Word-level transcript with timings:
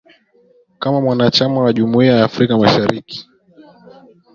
kama 0.79 1.01
mwanachama 1.01 1.61
wa 1.61 1.73
jumuiya 1.73 2.17
ya 2.17 2.23
Afrika 2.25 2.57
mashariki 2.57 3.27